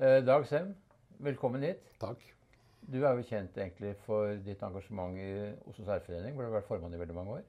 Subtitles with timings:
[0.00, 0.74] Eh, Dag Sem,
[1.20, 1.82] velkommen hit.
[2.00, 2.20] Takk.
[2.90, 5.26] Du er jo kjent egentlig for ditt engasjement i
[5.68, 7.42] Oslo Særforening, hvor du har vært formann i veldig mange år.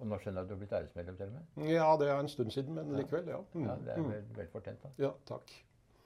[0.00, 1.68] Og nå skjønner jeg at du har blitt æresmedlem til og med.
[1.70, 3.38] Ja, det er en stund siden, men likevel, ja.
[3.54, 3.68] Mm.
[3.68, 4.90] Ja, Det er vel, vel fortjent, da.
[5.06, 5.54] Ja, takk.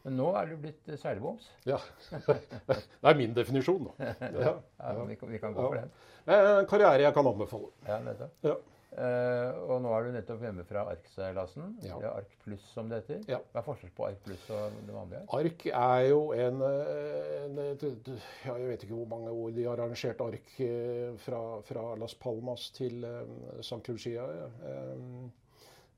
[0.05, 1.49] Men nå er du blitt seilboms?
[1.67, 1.81] Ja.
[2.69, 4.13] Det er min definisjon, da.
[4.45, 4.53] Ja.
[4.85, 5.91] Ja, vi, kan- vi kan gå for den.
[6.29, 7.73] Det er En karriere jeg kan anbefale.
[7.89, 8.37] Ja, nettopp.
[8.45, 8.55] Ja.
[8.99, 11.77] Eh, og nå er du nettopp hjemme fra ARK-seilasen.
[11.87, 11.99] Ja.
[12.11, 13.21] ARK pluss, som det heter.
[13.31, 13.39] Ja.
[13.53, 15.21] Hva er forskjellen på ARK pluss og det vanlige?
[15.39, 20.25] Ark er jo en, en ja, Jeg vet ikke hvor mange år de har arrangert
[20.25, 23.85] ark eh, fra, fra Las Palmas til eh, St.
[23.87, 24.27] Lucia.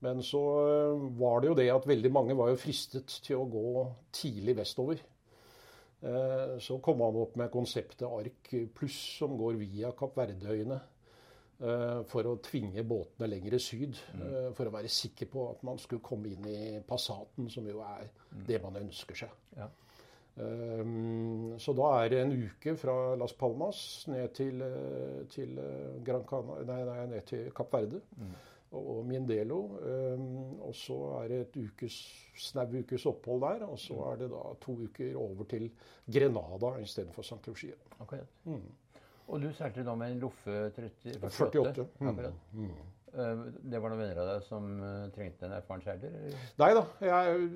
[0.01, 0.43] Men så
[1.21, 3.83] var det jo det at veldig mange var jo fristet til å gå
[4.17, 5.03] tidlig vestover.
[6.65, 10.79] Så kom han opp med konseptet Ark pluss, som går via Kapp Verdeøyene.
[11.61, 14.01] Eh, For å tvinge båtene lenger syd.
[14.17, 14.55] Mm.
[14.57, 18.11] For å være sikker på at man skulle komme inn i Passaten, som jo er
[18.47, 19.39] det man ønsker seg.
[19.59, 19.71] Ja.
[20.41, 25.99] Um, så da er det en uke fra Las Palmas ned til, eh, til eh,
[26.07, 28.01] Gran Cana, nei, nei, ned til Kapp Verde
[28.71, 29.59] og, og Mindelo.
[29.83, 31.99] Um, og så er det et ukes,
[32.47, 33.67] snau ukes opphold der.
[33.69, 35.69] Og så er det da to uker over til
[36.07, 37.43] Grenada istedenfor St.
[37.51, 37.77] Lucia.
[37.99, 38.39] Akkurat.
[39.31, 39.35] Mm.
[39.37, 41.61] Og du seilte da med en Loffe 30, 48.
[41.63, 41.85] 48.
[42.01, 42.09] Mm.
[42.11, 42.35] Akkurat.
[43.11, 46.35] Eh, Det var noen venner av deg som eh, trengte en erfaren seiler?
[46.59, 47.49] Nei da, jeg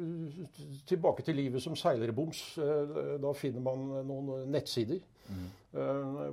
[0.91, 2.45] tilbake til livet som seilerboms.
[2.59, 5.47] Eh, Da finner man noen nettsider Mm.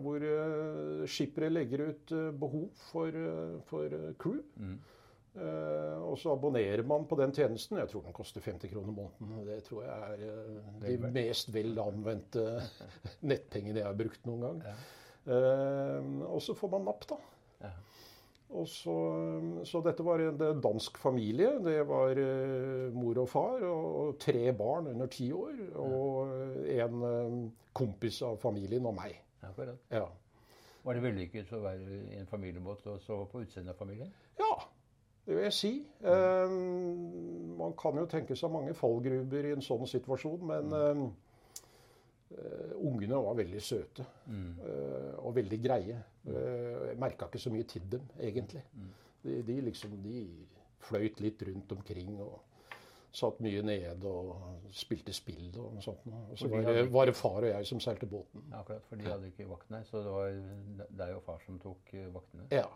[0.03, 0.19] hvor
[1.07, 3.15] skippere legger ut eh, behov for,
[3.69, 4.41] for crew.
[5.31, 7.77] Uh, Og så abonnerer man på den tjenesten.
[7.79, 9.45] Jeg tror den koster 50 kroner måneden.
[9.47, 12.43] Det tror jeg er uh, de mest vel anvendte
[13.31, 14.59] nettpengene jeg har brukt noen gang.
[14.73, 14.81] Eh,
[15.25, 17.17] Og så får man napp, da.
[17.61, 17.71] Ja.
[18.51, 18.95] Og så,
[19.63, 21.53] så dette var en dansk familie.
[21.63, 25.61] Det var eh, mor og far og, tre barn under ti år.
[25.79, 26.33] Og
[26.73, 27.37] en eh,
[27.77, 29.15] kompis av familien og meg.
[29.47, 29.79] Akkurat.
[29.93, 30.09] Ja.
[30.81, 34.11] Var det vellykket å være i en familiebåt og så på utseendet av familien?
[34.41, 34.55] ja,
[35.25, 35.71] det vil jeg si.
[36.01, 36.53] Eh,
[37.59, 41.03] man kan jo tenke seg mange fallgruber i en sånn situasjon, men eh,
[42.37, 44.05] eh, ungene var veldig søte.
[44.27, 45.97] eh, og veldig greie.
[46.27, 48.61] Uh, jeg merka ikke så mye til dem, egentlig.
[49.23, 50.45] De, de liksom de
[50.81, 52.39] fløyt litt rundt omkring og
[53.11, 56.05] satt mye nede og spilte spill og sånt.
[56.05, 58.45] Og så var, hadde- var det far og jeg som seilte båten.
[58.53, 62.45] Akkurat, for de hadde ikke vaktene, så det var deg og far som tok vaktene.
[62.51, 62.67] Ja.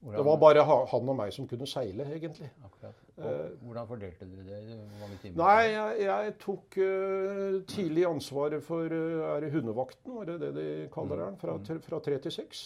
[0.00, 0.62] Hvordan, Det var bare
[0.92, 2.50] han og meg som kunne seile, egentlig.
[2.64, 2.98] Akkurat.
[3.16, 5.30] Og hvordan fordelte dere det?
[5.38, 10.52] Nei, jeg, jeg tok uh, tidlig ansvaret for uh, er det hundevakten, var det det
[10.58, 11.38] de kaller den?
[11.40, 12.62] Fra, tre- fra tre til seks.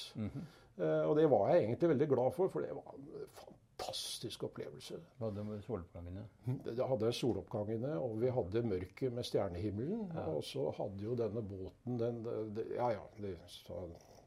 [0.81, 4.97] Eh, og det var jeg egentlig veldig glad for, for det var en fantastisk opplevelse.
[5.19, 6.23] Hva hadde med soloppgangene?
[6.67, 10.11] Det hadde soloppgangene, og vi hadde mørket med stjernehimmelen.
[10.27, 13.77] Og så hadde jo denne båten den, den, den Ja ja, det, så,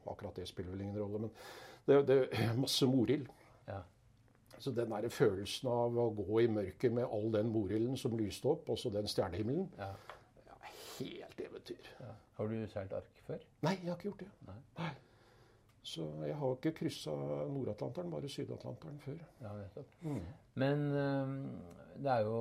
[0.06, 1.34] akkurat det spiller vel ingen rolle, men
[1.86, 2.18] det, det
[2.64, 3.28] masse morild.
[3.68, 3.80] Ja.
[4.58, 8.48] Så den der følelsen av å gå i mørket med all den morilden som lyste
[8.52, 9.90] opp, også den stjernehimmelen, Ja.
[10.46, 10.60] ja,
[10.98, 11.90] helt eventyr.
[12.00, 12.14] ja.
[12.34, 13.42] Har du seilt ark før?
[13.62, 14.30] Nei, jeg har ikke gjort det.
[14.78, 14.88] Nei.
[15.84, 17.12] Så jeg har ikke kryssa
[17.52, 19.18] Nord-Atlanteren, bare Syd-Atlanteren før.
[19.44, 19.50] Ja,
[20.00, 20.20] mm.
[20.62, 21.34] Men um,
[22.00, 22.38] det er jo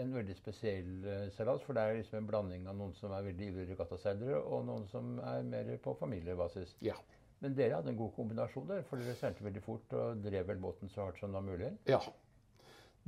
[0.00, 3.26] en veldig spesiell uh, seilas, for det er liksom en blanding av noen som er
[3.28, 6.72] veldig ivrige regattaseilere, og noen som er mer på familiebasis.
[6.82, 6.96] Ja.
[7.42, 10.62] Men dere hadde en god kombinasjon der, for dere seilte veldig fort og drev vel
[10.62, 11.70] båten så hardt som det var mulig.
[11.90, 12.00] Ja.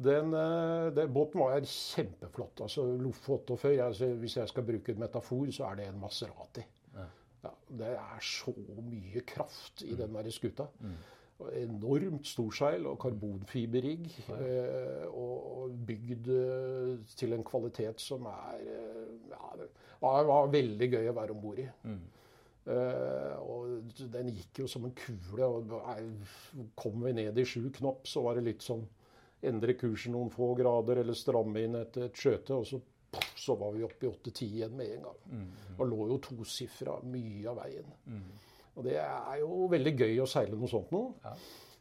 [0.00, 2.60] Den, eh, den båten var kjempeflott.
[2.60, 3.72] altså Loff 48.
[3.84, 6.64] Altså, hvis jeg skal bruke en metafor, så er det en Maserati.
[6.94, 7.08] Ja.
[7.40, 8.52] Ja, det er så
[8.84, 10.66] mye kraft i den der skuta.
[10.80, 10.96] Mm.
[11.56, 14.10] Enormt storseil og karbonfiberrigg.
[14.36, 18.60] Eh, og, bygd eh, til en kvalitet som er
[19.30, 19.68] Ja, det
[20.00, 21.64] var, veldig gøy å være om bord i.
[21.64, 22.19] Eh,
[22.70, 25.46] og den gikk jo som en kule.
[25.46, 25.74] og
[26.78, 28.86] Kom vi ned i sju knopp, så var det litt sånn
[29.40, 32.76] Endre kursen noen få grader eller stramme inn et, et skjøte, og så,
[33.08, 35.22] poff, så var vi oppe i 8-10 igjen med en gang.
[35.78, 37.88] Og lå jo tosifra mye av veien.
[38.76, 41.00] Og det er jo veldig gøy å seile noe sånt nå.
[41.24, 41.32] Ja.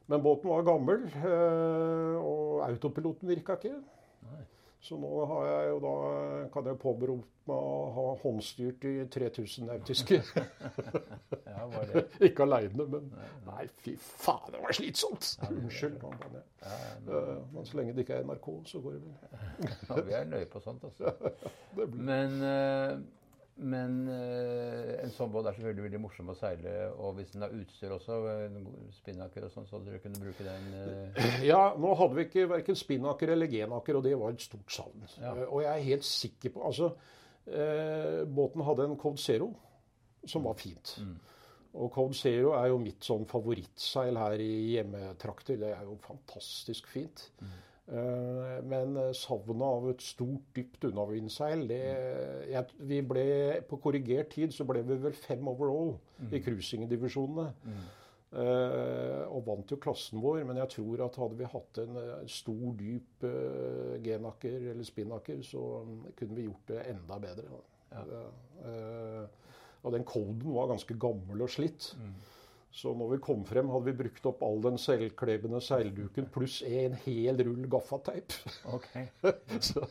[0.10, 3.76] Men båten var gammel, eh, og autopiloten virka ikke.
[4.80, 5.94] Så nå har jeg da,
[6.54, 10.22] kan jeg påberope meg å ha håndstyrt i 3000 nautiske.
[11.50, 11.66] Ja,
[12.28, 13.10] ikke aleine, men
[13.44, 15.26] nei, fy faen, det var slitsomt!
[15.50, 15.98] Unnskyld.
[16.00, 16.46] nå kan jeg.
[16.64, 19.74] Eh, Men så lenge det ikke er NRK, så går det vel.
[19.90, 21.12] Ja, vi er nøye på sånt, altså.
[22.10, 22.94] Men, eh,
[23.60, 26.74] men eh, en sånn båt er selvfølgelig veldig morsom å seile.
[26.98, 28.20] Og hvis den har utstyr også,
[29.00, 32.80] spinnaker og sånn, så dere kunne bruke den eh, Ja, nå hadde vi ikke verken
[32.80, 35.04] spinnaker eller genaker, og det var et stort savn.
[35.20, 35.34] Ja.
[35.36, 36.94] Eh, Og jeg er helt sikker på Altså,
[37.50, 39.48] Eh, båten hadde en Code Zero,
[40.30, 40.92] som var fint.
[41.74, 45.58] Og Code Zero er jo mitt sånn favorittseil her i hjemmetrakter.
[45.58, 47.24] Det er jo fantastisk fint.
[47.42, 47.48] Eh,
[47.90, 51.64] men savnet av et stort, dypt unnavindseil
[52.86, 53.24] vi ble,
[53.66, 55.96] På korrigert tid så ble vi vel fem overall
[56.30, 57.48] i cruisingdivisjonene.
[58.30, 62.28] Uh, og vant jo klassen vår, men jeg tror at hadde vi hatt en, en
[62.30, 67.62] stor, dyp uh, genakker eller spinnaker, så um, kunne vi gjort det enda bedre.
[67.90, 68.04] Ja.
[68.62, 71.90] Uh, og den Colden var ganske gammel og slitt.
[71.98, 72.14] Mm.
[72.72, 76.98] Så når vi kom frem, hadde vi brukt opp all den selvklebende seilduken pluss en
[77.06, 78.36] hel rull gaffateip.
[78.78, 79.08] Okay.
[79.72, 79.86] så,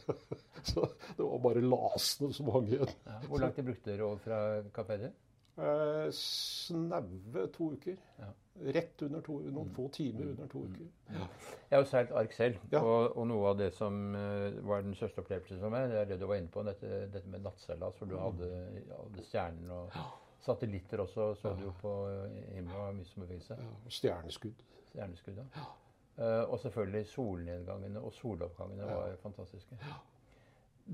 [0.62, 0.86] så,
[1.16, 2.92] det var bare lasene som hang igjen.
[3.08, 3.19] Ja.
[3.26, 4.42] Hvor langt brukte dere over fra
[4.75, 5.16] kapellet?
[5.58, 7.96] Eh, snaue to uker.
[8.22, 8.30] Ja.
[8.75, 10.86] Rett under to, noen få timer under to uker.
[11.10, 11.26] Ja.
[11.66, 14.94] Jeg har jo seilt ark selv, og, og, noe av det som uh, var den
[14.98, 17.98] største opplevelsen for meg, det er det du var inne på, dette, dette med nattseilas,
[17.98, 18.48] hvor du hadde,
[18.98, 20.00] alle stjernene og
[20.44, 21.93] satellitter også, så du jo på
[22.55, 23.62] himmelen og mye som beveget seg.
[23.62, 24.64] Ja, stjerneskudd.
[24.93, 25.67] Stjerneskudd, ja.
[26.19, 29.79] Uh, og selvfølgelig solnedgangene og soloppgangene var fantastiske.
[29.82, 29.99] Ja.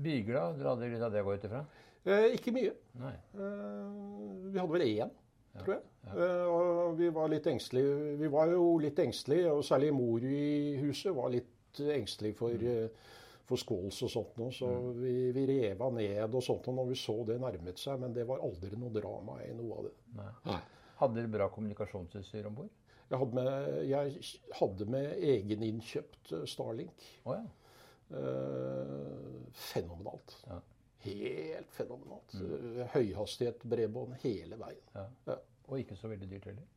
[0.05, 1.63] Bygla, du hadde litt av det å gå ut ifra?
[2.05, 2.73] Eh, ikke mye.
[3.01, 3.85] Eh,
[4.53, 5.61] vi hadde vel én, ja.
[5.63, 5.83] tror jeg.
[6.05, 6.15] Ja.
[6.25, 8.15] Eh, og vi var litt engstelige.
[8.19, 12.91] Vi var jo litt engstelige, og særlig mor i huset var litt engstelig for, mm.
[13.45, 14.53] For skåls og sånt noe.
[14.53, 14.87] Så mm.
[15.01, 17.99] vi, vi reva ned og sånt når vi så det nærmet seg.
[18.01, 19.93] Men det var aldri noe drama i noe av det.
[20.19, 20.31] Nei.
[20.49, 20.61] Nei.
[21.01, 22.73] Hadde dere bra kommunikasjonsutstyr om bord?
[23.05, 27.03] Jeg hadde med, jeg hadde med egeninnkjøpt Starlink.
[27.27, 27.43] Oh, ja.
[28.17, 30.37] eh, fenomenalt.
[30.47, 30.61] Ja.
[31.05, 32.33] Helt fenomenalt.
[32.39, 32.79] Mm.
[32.95, 34.87] Høyhastighet bredbånd hele veien.
[34.95, 35.05] Ja.
[35.29, 35.37] Ja.
[35.69, 36.71] Og ikke så veldig dyrt heller?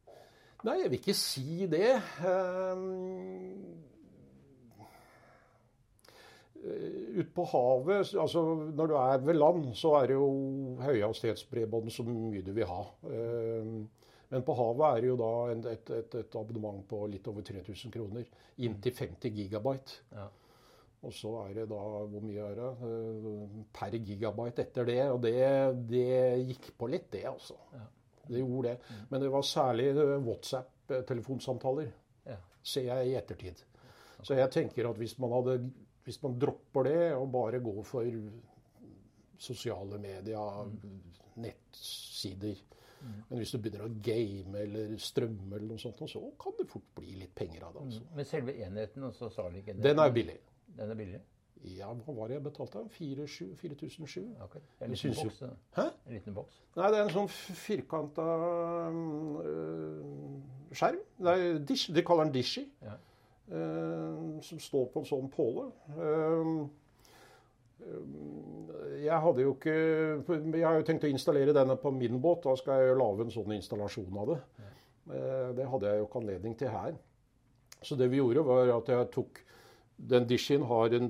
[0.67, 1.94] Nei, jeg vil ikke si det.
[2.25, 3.79] Um,
[6.58, 8.43] Ute på havet, altså
[8.75, 10.31] når du er ved land, så er det jo
[10.82, 12.81] høyhastighetsbredbånd så mye du vil ha.
[13.06, 13.84] Um,
[14.28, 17.94] men på havet er det jo da et, et, et abonnement på litt over 3000
[17.94, 18.26] kroner.
[18.66, 20.02] Inntil 50 gigabyte.
[20.12, 20.26] Ja.
[21.06, 21.78] Og så er det da
[22.10, 22.70] Hvor mye er det?
[22.88, 25.00] Eh, per gigabyte etter det.
[25.12, 25.38] Og det,
[25.88, 26.10] det
[26.50, 27.56] gikk på litt, det, altså.
[27.72, 27.87] Ja.
[28.28, 28.76] Det gjorde det.
[28.90, 29.05] Mm.
[29.10, 31.90] Men det var særlig eh, WhatsApp-telefonsamtaler,
[32.28, 32.38] ja.
[32.62, 33.64] ser jeg i ettertid.
[34.20, 35.70] Så jeg tenker at hvis man, hadde,
[36.08, 38.08] hvis man dropper det og bare går for
[39.38, 40.99] sosiale medier, mm.
[41.44, 43.16] nettsider mm.
[43.28, 46.88] Men hvis du begynner å game eller strømme, eller noe sånt, så kan det fort
[46.99, 47.88] bli litt penger av det.
[47.88, 48.06] Altså.
[48.16, 49.84] Men selve enheten, også, sa ikke det.
[49.87, 50.38] Den er billig.
[50.78, 51.20] Den er billig?
[51.66, 52.84] Ja, hva var det jeg betalte?
[52.94, 54.26] 4007?
[54.44, 54.60] Okay.
[54.81, 55.40] En liten boks?
[55.43, 55.49] Jo...
[55.75, 55.87] Hæ?
[56.06, 56.60] En liten boks?
[56.78, 58.26] Nei, det er en sånn firkanta
[59.50, 60.05] øh,
[60.70, 61.00] skjerm.
[61.26, 62.64] Nei, dish, de kaller den Dishy.
[62.84, 62.94] Ja.
[63.49, 65.71] Øh, som står på en sånn påle.
[65.97, 66.69] Uh,
[68.99, 72.43] jeg hadde jo ikke Jeg har jo tenkt å installere denne på min båt.
[72.45, 74.39] Da skal jeg jo lage en sånn installasjon av det.
[74.59, 74.73] Ja.
[75.56, 76.99] Det hadde jeg jo ikke anledning til her.
[77.81, 79.41] Så det vi gjorde, var at jeg tok
[79.97, 81.09] den dishien har en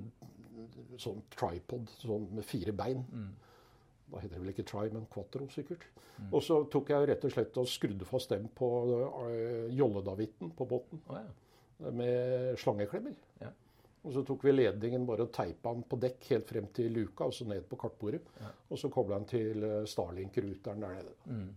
[1.01, 3.03] sånn tripod sånn med fire bein.
[3.11, 3.33] Mm.
[4.13, 5.83] Da heter det vel ikke tri, men quattro, sikkert.
[6.19, 6.31] Mm.
[6.31, 8.71] Og så tok jeg rett og slett og skrudde fast dem på
[9.75, 11.03] jolledavitten på båten.
[11.09, 11.48] Oh, ja.
[11.79, 13.15] Med slangeklemmer.
[13.41, 13.53] Ja.
[14.07, 17.27] Og så tok vi ledningen bare og teipa den på dekk helt frem til luka,
[17.27, 18.23] altså ned på kartbordet.
[18.41, 18.53] Ja.
[18.71, 21.15] Og så kobla den til eh, Starlink-ruteren der nede.
[21.27, 21.51] Mm.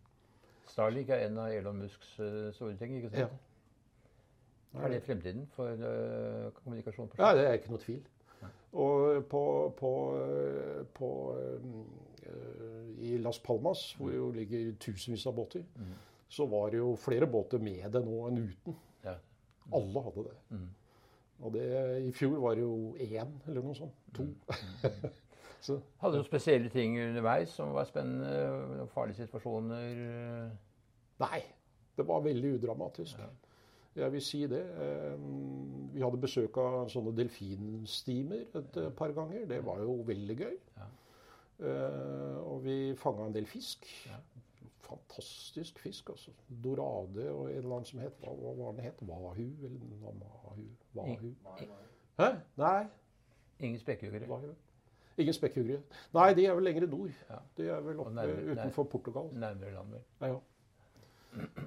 [0.72, 3.40] Starlink er en av Elon Musks uh, store ting, ikke sant?
[4.72, 4.84] Ja.
[4.86, 7.10] Er det fremtiden for uh, kommunikasjon?
[7.12, 8.04] På ja, det er ikke noe tvil.
[8.72, 9.42] Og på,
[9.76, 9.92] på,
[10.96, 15.98] på uh, I Las Palmas, hvor det jo ligger tusenvis av båter, mm.
[16.32, 18.80] så var det jo flere båter med det nå enn uten.
[19.66, 19.74] Mm.
[19.80, 20.38] Alle hadde det.
[20.50, 20.70] Mm.
[21.42, 21.66] Og det,
[22.06, 23.98] i fjor var det jo én, eller noe sånt.
[24.16, 24.24] To.
[24.24, 25.12] Mm.
[25.66, 28.88] så, hadde du spesielle ting underveis som var spennende?
[28.94, 30.04] Farlige situasjoner?
[31.24, 31.42] Nei.
[31.98, 33.20] Det var veldig udramatisk.
[33.20, 33.30] Ja.
[33.96, 34.62] Jeg vil si det.
[35.92, 39.44] Vi hadde besøk av sånne delfinstimer et par ganger.
[39.50, 40.56] Det var jo veldig gøy.
[40.78, 40.88] Ja.
[41.62, 43.86] Eh, og vi fanga en del fisk.
[44.08, 44.18] Ja.
[44.92, 46.32] Fantastisk fisk, altså.
[46.64, 49.04] Dorade og en eller annen som het Hva, var den het?
[49.08, 49.46] Wahu?
[49.64, 50.66] Eller Namahu?
[50.94, 51.32] Wahu?
[52.20, 52.30] Hæ?
[52.60, 52.84] Nei.
[53.60, 54.56] Ingen spekkhuggere?
[55.18, 55.82] Ingen spekkhuggere.
[56.14, 57.12] Nei, de er vel lenger nord.
[57.30, 57.40] Ja.
[57.58, 59.30] De er vel oppe nærmere, utenfor Portugal.
[59.34, 60.02] Nærmere land, vel.
[60.22, 60.40] Ja, ja.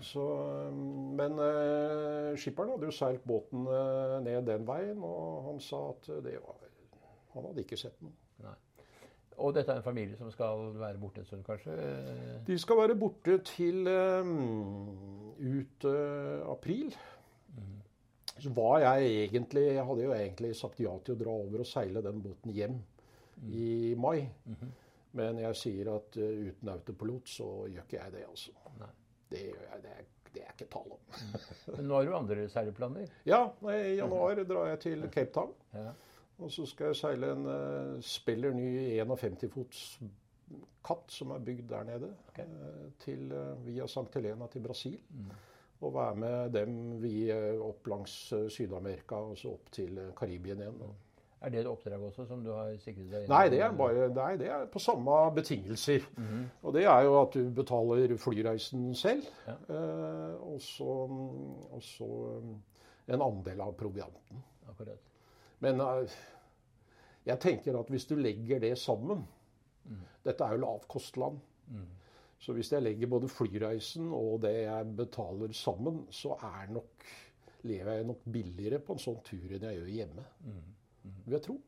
[0.01, 0.25] Så,
[1.17, 6.11] men uh, skipperen hadde jo seilt båten uh, ned den veien, og han sa at
[6.27, 6.61] det var
[7.35, 8.13] Han hadde ikke sett noe.
[8.45, 8.55] Nei.
[9.43, 11.75] Og dette er en familie som skal være borte en stund, kanskje?
[12.47, 16.95] De skal være borte til um, ut uh, april.
[17.57, 17.75] Mm.
[18.39, 21.69] Så var jeg egentlig Jeg hadde jo egentlig sagt ja til å dra over og
[21.69, 23.53] seile den båten hjem mm.
[23.53, 24.29] i mai.
[24.45, 24.73] Mm -hmm.
[25.13, 28.51] Men jeg sier at uh, uten autopilot så gjør ikke jeg det, altså.
[28.79, 28.91] Nei.
[29.31, 29.83] Det gjør jeg.
[29.83, 31.01] Det er, det er ikke tale om.
[31.77, 33.07] Men nå har du andre seileplaner?
[33.33, 35.53] Ja, i januar drar jeg til Cape Town.
[35.73, 35.93] Ja.
[36.39, 39.83] Og så skal jeg seile en uh, spiller ny 51 fots
[40.85, 42.45] katt som er bygd der nede, okay.
[42.45, 44.11] uh, til, uh, via St.
[44.15, 44.99] Helena til Brasil.
[45.11, 45.31] Mm.
[45.81, 48.19] Og være med dem vi, uh, opp langs
[48.51, 50.79] Syd-Amerika og så opp til Karibien igjen.
[50.83, 50.93] da.
[51.45, 53.27] Er det et oppdrag også som du har sikret deg?
[53.29, 56.07] Nei, det er bare nei, det er på samme betingelser.
[56.17, 56.45] Mhm.
[56.65, 59.57] Og det er jo at du betaler flyreisen selv, Ja.
[59.69, 60.95] eh, og så
[61.81, 62.63] så, um,
[63.09, 64.41] en andel av provianten.
[64.71, 64.99] Akkurat.
[65.65, 66.15] Men eh,
[67.25, 69.25] jeg tenker at hvis du legger det sammen
[70.25, 71.37] Dette er jo lavkostland.
[71.69, 71.89] Mm.
[72.41, 77.05] Så hvis jeg legger både flyreisen og det jeg betaler sammen, så er nok,
[77.69, 80.25] lever jeg nok billigere på en sånn tur enn jeg gjør hjemme.
[81.27, 81.59] Vil jeg tro.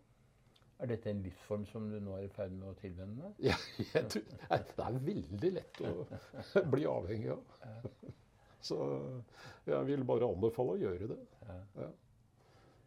[0.81, 3.45] Er dette en livsform som du nå er i ferd med å tilvenne deg?
[3.51, 3.57] Ja,
[3.95, 5.93] jeg tror, det er veldig lett å
[6.75, 7.55] bli avhengig av.
[8.65, 8.81] Så
[9.69, 11.21] jeg vil bare anbefale å gjøre det.
[11.81, 11.89] Ja.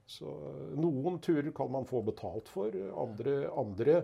[0.10, 0.32] Så
[0.80, 4.02] noen turer kan man få betalt for, andre, andre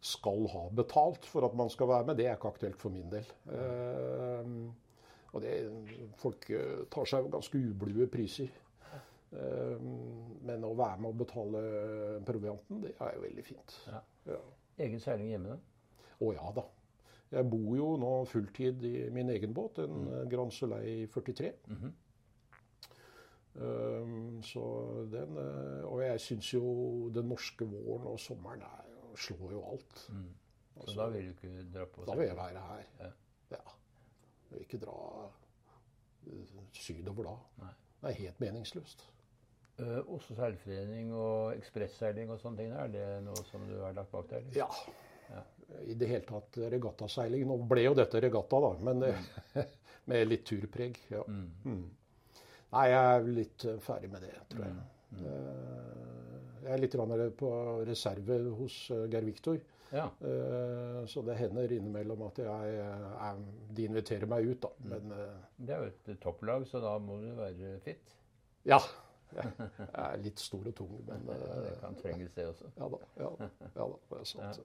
[0.00, 2.18] skal ha betalt for at man skal være med.
[2.20, 3.26] Det er ikke aktuelt for min del.
[3.56, 4.52] Eh,
[5.32, 5.54] og det,
[6.20, 8.52] folk eh, tar seg ganske ublue priser.
[9.32, 9.88] Eh,
[10.48, 11.62] men å være med og betale
[12.28, 13.78] provianten, det er jo veldig fint.
[13.88, 14.02] Ja.
[14.28, 14.42] Ja.
[14.84, 16.04] Egen seiling hjemme, da?
[16.18, 16.66] Å ja da.
[17.28, 20.12] Jeg bor jo nå fulltid i min egen båt, en mm.
[20.32, 21.54] Grand Soleil 43.
[21.72, 21.88] Mhm.
[21.88, 21.96] Um,
[23.56, 24.64] så
[25.10, 26.68] den, eh, og jeg syns jo
[27.14, 28.84] den norske våren og sommeren er,
[29.18, 30.04] slår jo alt.
[30.12, 30.28] Mm.
[30.74, 32.82] Så Altså, da vil du ikke dra på da vil jeg være her.
[33.00, 33.10] Ja.
[33.50, 33.62] Ja.
[34.50, 34.98] Jeg vil ikke dra
[36.26, 37.36] eh, sydover da.
[37.64, 37.72] Nei.
[37.98, 39.02] Det er helt meningsløst.
[39.78, 44.10] Uh, Oslo seilforening og ekspresseiling og sånne ting, er det noe som du har lagt
[44.10, 44.48] bak deg?
[44.56, 44.66] Ja.
[45.30, 45.42] Ja.
[45.86, 47.44] I det hele tatt regattaseiling.
[47.46, 49.60] Nå ble jo dette regatta, da, men mm.
[50.10, 50.98] med litt turpreg.
[51.12, 51.22] Ja.
[51.26, 51.50] Mm.
[51.64, 51.84] Mm.
[52.74, 54.76] Nei, jeg er litt eh, ferdig med det, tror jeg.
[55.24, 56.04] Eh,
[56.68, 56.94] Jeg er litt
[57.38, 57.50] på
[57.88, 59.58] reserve hos eh, Geir Viktor.
[59.88, 60.04] Ja.
[61.08, 63.38] Så det hender innimellom at jeg er,
[63.72, 64.68] de inviterer meg ut, da.
[64.84, 68.16] Men eh, Det er jo et topplag, så da må du være fit.
[68.68, 68.80] ja.
[69.36, 72.70] Jeg er litt stor og tung, men Det kan trenges, det også.
[72.78, 72.98] ja da.
[73.20, 73.26] Ja,
[73.60, 74.60] ja da, det er sant.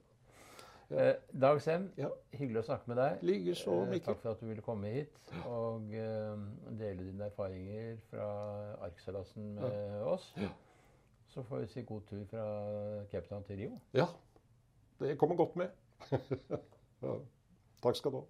[0.90, 2.08] Eh, Dag Sem, Ja.
[2.32, 3.22] hyggelig å snakke med deg.
[3.22, 4.14] Likeså, Eh, Mikkel.
[4.14, 6.36] Takk for at du ville komme hit og eh,
[6.78, 8.28] dele dine erfaringer fra
[8.84, 10.34] arkseilasen med oss.
[11.28, 12.44] Så får vi si god tur fra
[13.10, 13.80] Cape Town til Rio.
[13.94, 14.06] Ja,
[15.00, 15.68] det kommer godt med.
[17.02, 17.14] ja.
[17.82, 18.24] Takk skal du ha.